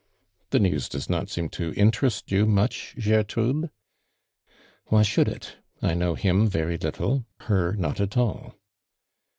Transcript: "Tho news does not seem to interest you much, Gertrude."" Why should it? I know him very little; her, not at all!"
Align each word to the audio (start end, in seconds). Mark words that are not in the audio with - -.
"Tho 0.49 0.57
news 0.57 0.89
does 0.89 1.11
not 1.11 1.29
seem 1.29 1.47
to 1.49 1.75
interest 1.75 2.31
you 2.31 2.47
much, 2.47 2.95
Gertrude."" 2.99 3.69
Why 4.87 5.03
should 5.03 5.27
it? 5.27 5.57
I 5.79 5.93
know 5.93 6.15
him 6.15 6.47
very 6.47 6.79
little; 6.79 7.27
her, 7.41 7.75
not 7.75 8.01
at 8.01 8.17
all!" 8.17 8.55